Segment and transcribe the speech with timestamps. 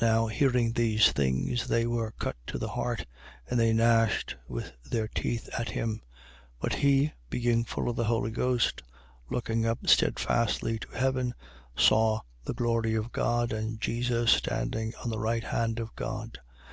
[0.00, 0.02] 7:54.
[0.02, 3.04] Now hearing these things, they were cut to the heart:
[3.50, 6.02] and they gnashed with their teeth at him.
[6.60, 6.60] 7:55.
[6.60, 8.84] But he, being full of the Holy Ghost,
[9.28, 11.34] looking up steadfastly to heaven,
[11.74, 16.38] saw the glory of God and Jesus standing on the right hand of God.